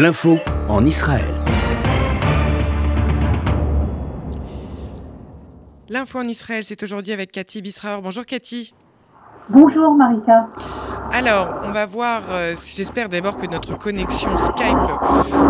[0.00, 0.36] L'info
[0.68, 1.24] en Israël.
[5.88, 8.00] L'info en Israël, c'est aujourd'hui avec Cathy Bisraor.
[8.00, 8.72] Bonjour Cathy.
[9.48, 10.46] Bonjour Marika.
[11.10, 14.78] Alors, on va voir, euh, j'espère d'abord que notre connexion Skype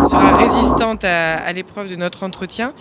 [0.09, 2.73] sera résistante à l'épreuve de notre entretien.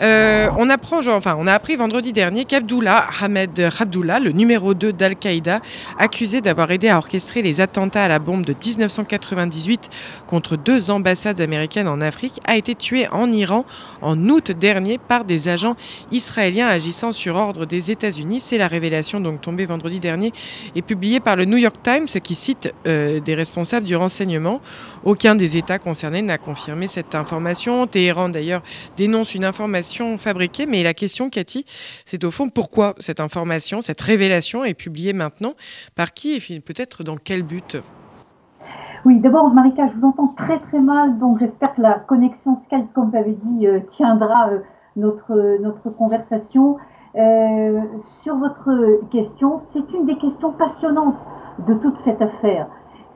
[0.00, 5.60] Euh, on a appris vendredi dernier qu'Abdullah Ahmed Abdullah, le numéro 2 d'Al-Qaïda,
[5.98, 9.90] accusé d'avoir aidé à orchestrer les attentats à la bombe de 1998
[10.26, 13.64] contre deux ambassades américaines en Afrique, a été tué en Iran
[14.00, 15.76] en août dernier par des agents
[16.12, 18.40] israéliens agissant sur ordre des États-Unis.
[18.40, 20.32] C'est la révélation donc tombée vendredi dernier
[20.76, 24.60] et publiée par le New York Times qui cite euh, des responsables du renseignement.
[25.04, 27.86] Aucun des États concernés n'a confirmé cette information.
[27.86, 28.62] Téhéran d'ailleurs
[28.96, 30.66] dénonce une information fabriquée.
[30.66, 31.64] Mais la question, Cathy,
[32.04, 35.54] c'est au fond pourquoi cette information, cette révélation est publiée maintenant?
[35.94, 37.78] Par qui et peut-être dans quel but?
[39.04, 42.92] Oui, d'abord, Marika, je vous entends très très mal, donc j'espère que la connexion Skype,
[42.92, 44.58] comme vous avez dit, euh, tiendra euh,
[44.96, 46.76] notre, notre conversation.
[47.14, 47.80] Euh,
[48.22, 51.16] sur votre question, c'est une des questions passionnantes
[51.66, 52.68] de toute cette affaire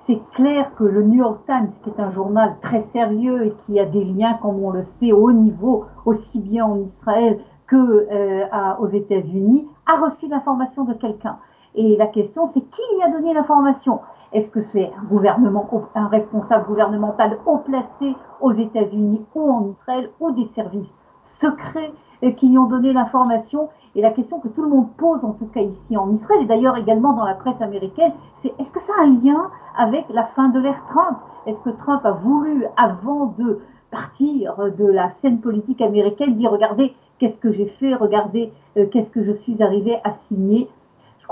[0.06, 3.78] c'est clair que le New York Times, qui est un journal très sérieux et qui
[3.78, 7.76] a des liens, comme on le sait, au haut niveau, aussi bien en Israël que
[8.10, 11.38] euh, États-Unis, a reçu l'information de quelqu'un.
[11.74, 14.00] Et la question, c'est qui lui a donné l'information?
[14.32, 20.10] Est-ce que c'est un gouvernement, un responsable gouvernemental haut placé aux États-Unis ou en Israël,
[20.18, 21.92] ou des services secrets
[22.36, 23.68] qui lui ont donné l'information.
[23.94, 26.46] Et la question que tout le monde pose, en tout cas ici en Israël, et
[26.46, 30.24] d'ailleurs également dans la presse américaine, c'est est-ce que ça a un lien avec la
[30.24, 31.18] fin de l'ère Trump?
[31.46, 36.94] Est-ce que Trump a voulu, avant de partir de la scène politique américaine, dire regardez
[37.18, 40.70] qu'est-ce que j'ai fait, regardez euh, qu'est-ce que je suis arrivé à signer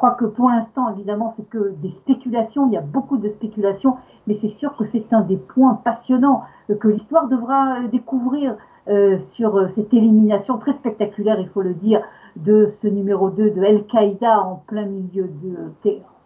[0.01, 3.99] crois que pour l'instant, évidemment, c'est que des spéculations, il y a beaucoup de spéculations,
[4.27, 8.57] mais c'est sûr que c'est un des points passionnants euh, que l'histoire devra euh, découvrir
[9.19, 12.03] sur cette élimination très spectaculaire, il faut le dire,
[12.35, 16.20] de ce numéro 2 de Al-Qaïda en plein milieu de Téhéran.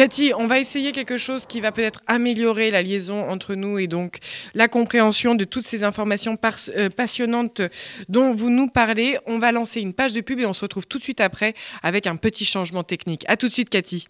[0.00, 3.86] Cathy, on va essayer quelque chose qui va peut-être améliorer la liaison entre nous et
[3.86, 4.16] donc
[4.54, 6.38] la compréhension de toutes ces informations
[6.78, 7.60] euh, passionnantes
[8.08, 9.18] dont vous nous parlez.
[9.26, 11.52] On va lancer une page de pub et on se retrouve tout de suite après
[11.82, 13.26] avec un petit changement technique.
[13.28, 14.06] A tout de suite, Cathy.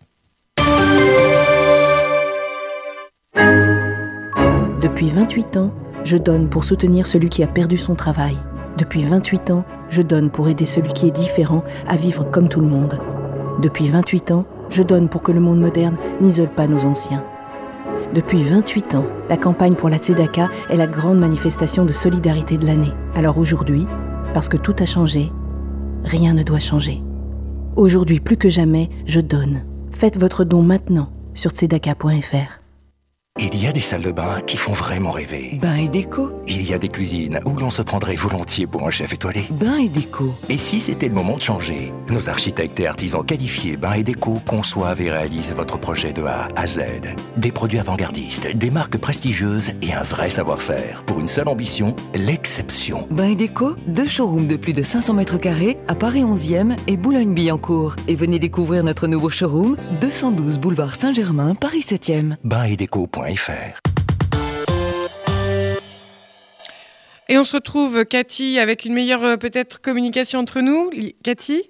[4.80, 5.74] Depuis 28 ans,
[6.04, 8.36] je donne pour soutenir celui qui a perdu son travail.
[8.78, 12.60] Depuis 28 ans, je donne pour aider celui qui est différent à vivre comme tout
[12.60, 13.00] le monde.
[13.60, 17.24] Depuis 28 ans, je donne pour que le monde moderne n'isole pas nos anciens.
[18.14, 22.66] Depuis 28 ans, la campagne pour la Tzedaka est la grande manifestation de solidarité de
[22.66, 22.92] l'année.
[23.14, 23.86] Alors aujourd'hui,
[24.34, 25.30] parce que tout a changé,
[26.04, 27.00] rien ne doit changer.
[27.76, 29.62] Aujourd'hui plus que jamais, je donne.
[29.92, 32.59] Faites votre don maintenant sur tzedaka.fr.
[33.42, 35.58] Il y a des salles de bain qui font vraiment rêver.
[35.62, 36.30] Bain et déco.
[36.46, 39.46] Il y a des cuisines où l'on se prendrait volontiers pour un chef étoilé.
[39.48, 40.34] Bain et déco.
[40.50, 44.42] Et si c'était le moment de changer Nos architectes et artisans qualifiés Bain et déco
[44.46, 46.80] conçoivent et réalisent votre projet de A à Z.
[47.38, 51.02] Des produits avant-gardistes, des marques prestigieuses et un vrai savoir-faire.
[51.04, 53.08] Pour une seule ambition, l'exception.
[53.10, 56.98] Bain et déco, deux showrooms de plus de 500 mètres carrés à Paris 11e et
[56.98, 57.96] Boulogne-Billancourt.
[58.06, 62.36] Et venez découvrir notre nouveau showroom, 212 boulevard Saint-Germain, Paris 7e.
[62.44, 62.76] Bain et
[67.28, 70.90] et on se retrouve, Cathy, avec une meilleure euh, peut-être communication entre nous.
[71.22, 71.69] Cathy?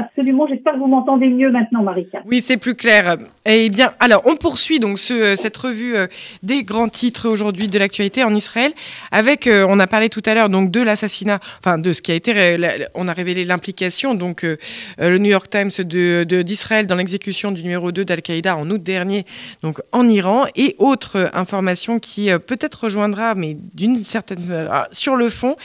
[0.00, 2.22] Absolument, j'espère que vous m'entendez mieux maintenant, Marika.
[2.24, 3.18] Oui, c'est plus clair.
[3.44, 6.06] Eh bien, alors, on poursuit donc euh, cette revue euh,
[6.42, 8.72] des grands titres aujourd'hui de l'actualité en Israël,
[9.12, 12.12] avec, euh, on a parlé tout à l'heure donc de l'assassinat, enfin de ce qui
[12.12, 12.56] a été,
[12.94, 17.92] on a révélé l'implication donc le New York Times de d'Israël dans l'exécution du numéro
[17.92, 19.24] 2 d'Al-Qaïda en août dernier,
[19.62, 25.56] donc en Iran, et autre information qui peut-être rejoindra, mais d'une certaine sur le fond,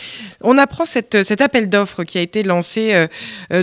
[0.41, 3.07] on apprend cette, cet appel d'offres qui a été lancé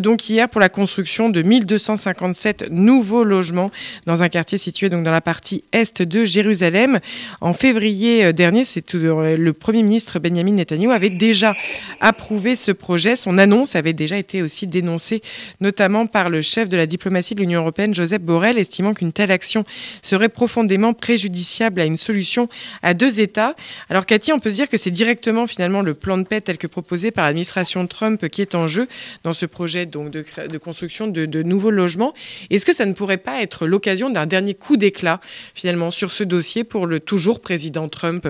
[0.00, 3.72] donc hier pour la construction de 1257 nouveaux logements
[4.06, 7.00] dans un quartier situé donc dans la partie est de Jérusalem.
[7.40, 11.56] En février euh, dernier, c'est euh, le Premier ministre Benjamin Netanyahu avait déjà
[12.00, 13.16] approuvé ce projet.
[13.16, 15.20] Son annonce avait déjà été aussi dénoncée,
[15.60, 19.32] notamment par le chef de la diplomatie de l'Union européenne, Joseph Borrell, estimant qu'une telle
[19.32, 19.64] action
[20.00, 22.48] serait profondément préjudiciable à une solution
[22.82, 23.56] à deux États.
[23.90, 26.56] Alors Cathy, on peut se dire que c'est directement finalement le plan de paix tel
[26.56, 28.87] que proposé par l'administration Trump qui est en jeu
[29.25, 32.12] dans ce projet donc de, de construction de, nouveaux logements.
[32.50, 35.19] Est-ce que ça ne pourrait pas être l'occasion d'un dernier coup d'éclat
[35.54, 38.28] finalement sur ce dossier pour le toujours président Trump?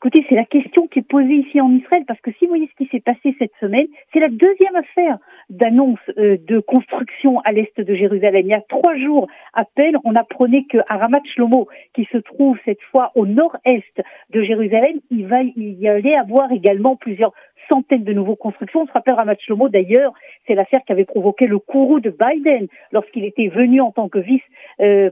[0.00, 2.70] Écoutez, c'est la question qui est posée ici en Israël, parce que si vous voyez
[2.70, 5.18] ce qui s'est passé cette semaine, c'est la deuxième affaire
[5.50, 8.42] d'annonces euh, de construction à l'est de Jérusalem.
[8.44, 12.56] Il y a trois jours à peine, on apprenait qu'à Ramat Shlomo, qui se trouve
[12.64, 14.00] cette fois au nord-est
[14.30, 17.32] de Jérusalem, il va y allait avoir également plusieurs
[17.68, 18.82] centaines de nouveaux constructions.
[18.82, 20.12] On se rappelle Ramat Shlomo d'ailleurs,
[20.46, 24.18] c'est l'affaire qui avait provoqué le courroux de Biden lorsqu'il était venu en tant que
[24.18, 24.42] vice
[24.80, 25.10] euh,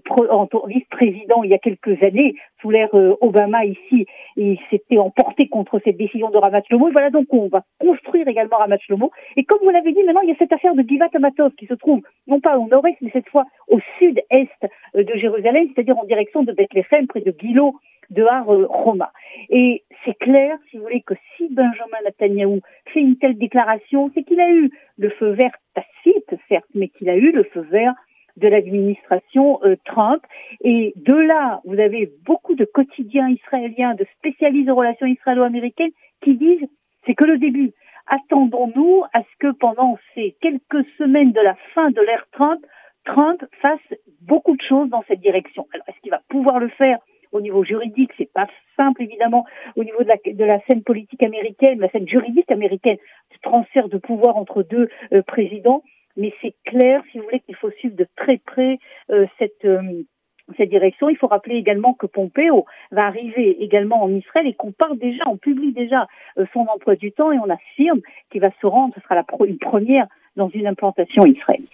[0.66, 4.06] vice-président il y a quelques années sous l'ère euh, Obama ici,
[4.36, 6.88] il s'était emporté contre cette décision de Ramat Shlomo.
[6.88, 9.10] Et voilà donc on va construire également Ramat Shlomo.
[9.36, 11.66] Et comme vous l'avez dit, maintenant il y a cette affaire de Givat Amatov qui
[11.66, 14.50] se trouve non pas au nord-est, mais cette fois au sud-est
[14.94, 17.74] euh, de Jérusalem, c'est-à-dire en direction de Bethléem, près de Gilo,
[18.10, 19.12] de Har Roma.
[19.48, 22.60] Et c'est clair, si vous voulez, que si Benjamin Netanyahu
[22.92, 27.08] fait une telle déclaration, c'est qu'il a eu le feu vert tacite, certes, mais qu'il
[27.08, 27.94] a eu le feu vert
[28.36, 30.22] de l'administration euh, Trump.
[30.62, 35.92] Et de là, vous avez beaucoup de quotidiens israéliens, de spécialistes de relations israélo-américaines
[36.22, 36.66] qui disent
[37.06, 37.72] c'est que le début.
[38.08, 42.64] Attendons-nous à ce que pendant ces quelques semaines de la fin de l'ère Trump,
[43.04, 43.80] Trump fasse
[44.20, 45.66] beaucoup de choses dans cette direction.
[45.72, 46.98] Alors, est-ce qu'il va pouvoir le faire?
[47.32, 48.46] Au niveau juridique, c'est pas
[48.76, 49.44] simple évidemment
[49.76, 52.98] au niveau de la, scène politique américaine, la scène juridique américaine,
[53.32, 55.82] ce transfert de pouvoir entre deux euh, présidents.
[56.16, 58.78] Mais c'est clair, si vous voulez, qu'il faut suivre de très près
[59.10, 60.02] euh, cette euh,
[60.56, 61.08] cette direction.
[61.08, 65.24] Il faut rappeler également que Pompeo va arriver également en Israël et qu'on parle déjà,
[65.26, 66.06] on publie déjà
[66.52, 68.00] son emploi du temps et on affirme
[68.30, 70.06] qu'il va se rendre, ce sera la une première
[70.36, 71.66] dans une implantation israélienne.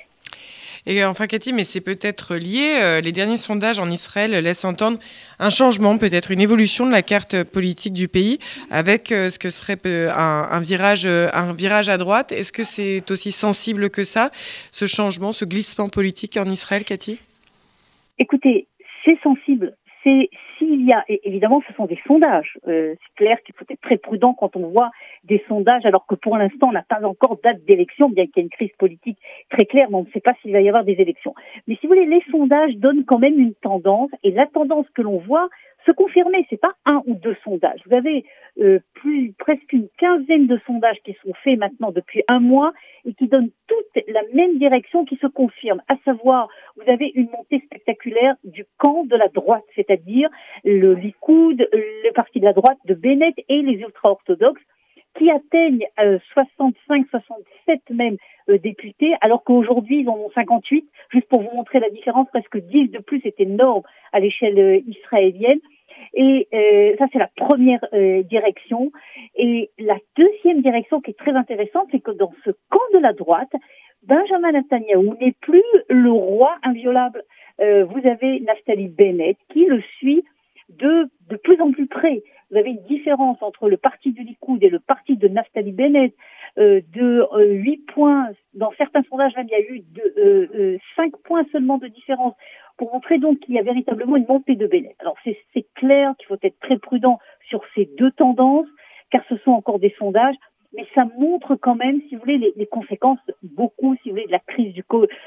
[0.84, 2.80] Et enfin, Cathy, mais c'est peut-être lié.
[2.82, 4.98] Euh, les derniers sondages en Israël laissent entendre
[5.38, 8.38] un changement, peut-être une évolution de la carte politique du pays,
[8.68, 12.32] avec euh, ce que serait euh, un, virage, un virage à droite.
[12.32, 14.30] Est-ce que c'est aussi sensible que ça,
[14.72, 17.20] ce changement, ce glissement politique en Israël, Cathy?
[18.18, 18.66] Écoutez,
[19.04, 19.76] c'est sensible.
[20.02, 20.30] C'est
[20.62, 22.58] s'il y a, évidemment, ce sont des sondages.
[22.64, 24.90] c'est clair qu'il faut être très prudent quand on voit
[25.24, 28.40] des sondages, alors que pour l'instant, on n'a pas encore date d'élection, bien qu'il y
[28.40, 29.18] ait une crise politique
[29.50, 31.34] très claire, mais on ne sait pas s'il va y avoir des élections.
[31.66, 35.02] Mais si vous voulez, les sondages donnent quand même une tendance, et la tendance que
[35.02, 35.48] l'on voit
[35.86, 37.80] se confirmer, c'est pas un ou deux sondages.
[37.86, 38.24] Vous avez
[38.60, 42.72] euh, plus presque une quinzaine de sondages qui sont faits maintenant depuis un mois
[43.04, 47.28] et qui donnent toute la même direction qui se confirme, à savoir vous avez une
[47.30, 50.28] montée spectaculaire du camp de la droite, c'est-à-dire
[50.64, 54.62] le Likoud, le parti de la droite de Bennett et les ultra-orthodoxes
[55.18, 55.86] qui atteignent
[56.32, 58.16] 65, euh, 67 même
[58.48, 60.88] euh, députés, alors qu'aujourd'hui ils en ont 58.
[61.10, 63.82] Juste pour vous montrer la différence, presque 10 de plus, c'est énorme
[64.12, 65.60] à l'échelle euh, israélienne.
[66.14, 66.48] Et
[66.98, 67.84] ça, c'est la première
[68.24, 68.92] direction.
[69.34, 73.12] Et la deuxième direction qui est très intéressante, c'est que dans ce camp de la
[73.12, 73.52] droite,
[74.02, 77.22] Benjamin Netanyahu n'est plus le roi inviolable.
[77.58, 80.24] vous avez Naftali Bennett qui le suit
[80.68, 82.22] de, de plus en plus près.
[82.50, 86.14] Vous avez une différence entre le parti du Likoud et le parti de Naftali Bennett
[86.58, 88.28] euh, de euh, 8 points.
[88.52, 92.34] Dans certains sondages, il y a eu de, euh, 5 euh, points seulement de différence
[92.76, 94.96] pour montrer donc qu'il y a véritablement une montée de Bennett.
[94.98, 97.18] Alors c'est clair qu'il faut être très prudent
[97.48, 98.68] sur ces deux tendances,
[99.10, 100.36] car ce sont encore des sondages
[100.74, 104.32] mais ça montre quand même, si vous voulez, les, conséquences beaucoup, si vous voulez, de
[104.32, 104.82] la crise du,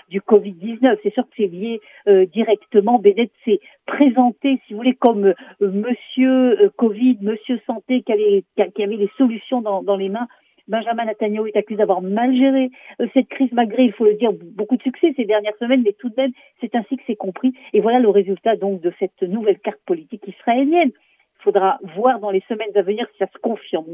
[0.09, 0.97] du Covid-19.
[1.03, 2.97] C'est sûr que c'est lié euh, directement.
[2.97, 8.43] Bennett s'est présenté, si vous voulez, comme euh, Monsieur euh, Covid, Monsieur Santé, qui avait,
[8.55, 10.27] qui avait les solutions dans les mains.
[10.67, 12.71] Benjamin Netanyahu est accusé d'avoir mal géré
[13.13, 16.09] cette crise, malgré, il faut le dire, beaucoup de succès ces dernières semaines, mais tout
[16.09, 16.31] de même,
[16.61, 17.53] c'est ainsi que c'est compris.
[17.73, 20.91] Et voilà le résultat donc de cette nouvelle carte politique israélienne.
[21.39, 23.85] Il faudra voir dans les semaines à venir si ça se confirme.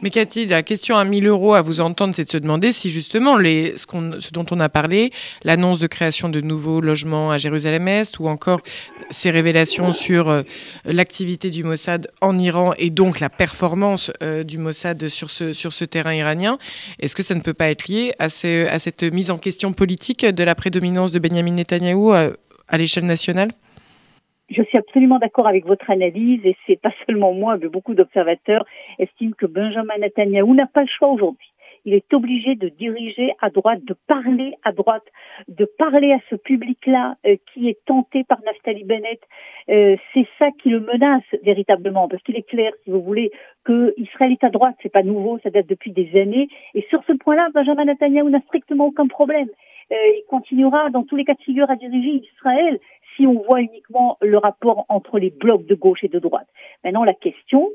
[0.00, 2.90] Mais Cathy, la question à 1000 euros à vous entendre, c'est de se demander si
[2.90, 5.10] justement ce, dont on a parlé,
[5.44, 8.60] l'annonce de création de nouveaux logements à Jérusalem-Est ou encore
[9.10, 10.42] ces révélations sur euh,
[10.84, 16.14] l'activité du Mossad en Iran et donc la performance euh, du Mossad sur ce, terrain
[16.14, 16.58] iranien,
[16.98, 19.72] est-ce que ça ne peut pas être lié à, ce, à cette mise en question
[19.72, 22.32] politique de la prédominance de Benjamin Netanyahou euh,
[22.68, 23.52] à l'échelle nationale?
[24.52, 28.64] Je suis absolument d'accord avec votre analyse et c'est pas seulement moi, mais beaucoup d'observateurs
[28.98, 31.48] estiment que Benjamin Netanyahu n'a pas le choix aujourd'hui.
[31.84, 35.04] Il est obligé de diriger à droite, de parler à droite,
[35.48, 39.20] de parler à ce public-là euh, qui est tenté par Naftali Bennett.
[39.68, 43.32] Euh, c'est ça qui le menace véritablement, parce qu'il est clair, si vous voulez,
[43.64, 46.48] que Israël est à droite, c'est pas nouveau, ça date depuis des années.
[46.74, 49.48] Et sur ce point-là, Benjamin Netanyahu n'a strictement aucun problème.
[49.90, 52.78] Euh, il continuera dans tous les cas de figure à diriger Israël
[53.16, 56.48] si on voit uniquement le rapport entre les blocs de gauche et de droite.
[56.84, 57.70] Maintenant, la question,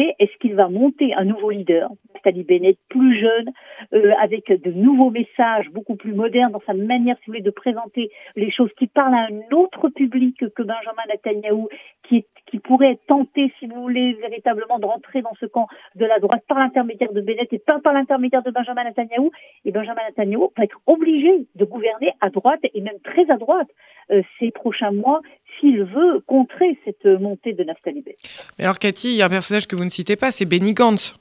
[0.00, 3.50] est-ce qu'il va monter un nouveau leader, Naftali Bennett, plus jeune,
[3.92, 7.50] euh, avec de nouveaux messages, beaucoup plus modernes dans sa manière, si vous voulez, de
[7.50, 11.66] présenter les choses, qui parle à un autre public que Benjamin Netanyahu,
[12.08, 12.24] qui,
[12.64, 16.58] pourrait tenter, si vous voulez, véritablement de rentrer dans ce camp de la droite par
[16.58, 19.30] l'intermédiaire de Bennett et pas par l'intermédiaire de Benjamin Netanyahu.
[19.64, 23.68] Et Benjamin Netanyahu va être obligé de gouverner à droite et même très à droite
[24.10, 25.20] euh, ces prochains mois
[25.62, 28.52] s'il veut contrer cette montée de Naftali Bennett.
[28.58, 31.14] alors Cathy, il y a un personnage que vous ne citez pas, c'est Benny Gantz.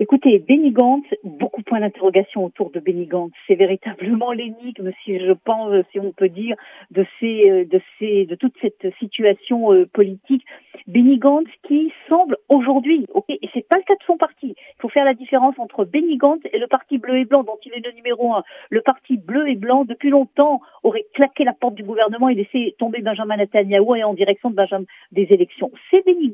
[0.00, 3.32] Écoutez, Benny Gantz, beaucoup de points d'interrogation autour de Benny Gantz.
[3.48, 6.54] C'est véritablement l'énigme, si je pense, si on peut dire,
[6.92, 10.44] de ces, de ces, de toute cette situation euh, politique.
[10.86, 14.37] Benny Gantz qui semble aujourd'hui, ok, et c'est pas le cas de son parti.
[14.78, 16.18] Il faut faire la différence entre Benny
[16.52, 18.44] et le parti bleu et blanc dont il est le numéro un.
[18.70, 22.76] Le parti bleu et blanc, depuis longtemps, aurait claqué la porte du gouvernement et laissé
[22.78, 25.72] tomber Benjamin Netanyahu et en direction de Benjamin des élections.
[25.90, 26.30] C'est Benny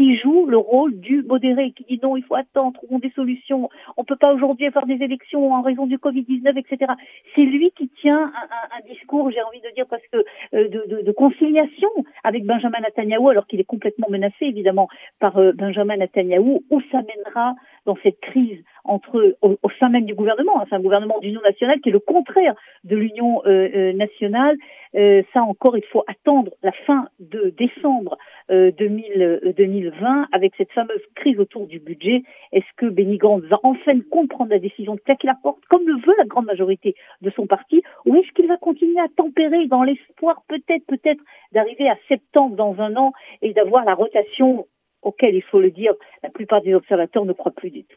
[0.00, 3.68] qui joue le rôle du modéré, qui dit non, il faut attendre, trouvons des solutions,
[3.98, 6.92] on peut pas aujourd'hui faire des élections en raison du Covid-19, etc.
[7.34, 8.32] C'est lui qui tient
[8.72, 11.90] un, discours, j'ai envie de dire, parce que euh, de, conciliation
[12.24, 14.88] avec Benjamin Netanyahu, alors qu'il est complètement menacé, évidemment,
[15.18, 17.54] par euh, Benjamin Netanyahu, où ça mènera
[17.86, 21.40] dans cette crise entre au, au sein même du gouvernement, hein, c'est un gouvernement d'union
[21.42, 24.56] nationale qui est le contraire de l'union euh, euh nationale.
[24.96, 28.18] Euh, ça encore, il faut attendre la fin de décembre
[28.48, 32.22] 2000, 2020 avec cette fameuse crise autour du budget.
[32.52, 36.14] Est-ce que Benny va enfin comprendre la décision de claquer la porte, comme le veut
[36.18, 40.42] la grande majorité de son parti, ou est-ce qu'il va continuer à tempérer dans l'espoir
[40.48, 41.22] peut-être, peut-être
[41.52, 44.66] d'arriver à septembre dans un an et d'avoir la rotation
[45.02, 47.96] auquel, il faut le dire, la plupart des observateurs ne croient plus du tout.